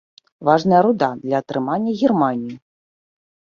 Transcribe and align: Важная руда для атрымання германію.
Важная 0.47 0.79
руда 0.85 1.09
для 1.25 1.41
атрымання 1.45 1.93
германію. 2.01 2.57